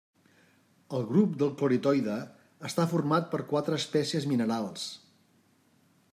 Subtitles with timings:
[0.99, 2.17] El grup del cloritoide
[2.71, 4.91] està format per quatre espècies minerals.